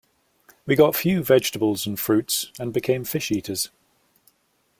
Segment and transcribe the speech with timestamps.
[0.65, 3.69] We got few vegetables and fruits, and became fish eaters.